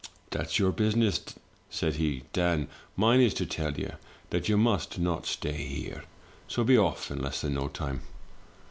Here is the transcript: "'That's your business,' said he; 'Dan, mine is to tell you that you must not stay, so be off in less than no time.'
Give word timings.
"'That's 0.31 0.57
your 0.57 0.71
business,' 0.71 1.35
said 1.69 1.97
he; 1.97 2.23
'Dan, 2.33 2.67
mine 2.95 3.21
is 3.21 3.35
to 3.35 3.45
tell 3.45 3.73
you 3.75 3.93
that 4.31 4.49
you 4.49 4.57
must 4.57 4.97
not 4.97 5.27
stay, 5.27 5.95
so 6.47 6.63
be 6.63 6.75
off 6.75 7.11
in 7.11 7.21
less 7.21 7.41
than 7.41 7.53
no 7.53 7.67
time.' 7.67 8.01